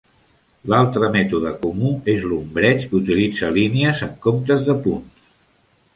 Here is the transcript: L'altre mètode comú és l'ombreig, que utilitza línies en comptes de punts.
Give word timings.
L'altre 0.71 1.09
mètode 1.15 1.51
comú 1.65 1.91
és 2.15 2.25
l'ombreig, 2.31 2.89
que 2.89 2.99
utilitza 3.03 3.53
línies 3.61 4.05
en 4.09 4.19
comptes 4.25 4.69
de 4.71 4.81
punts. 4.87 5.25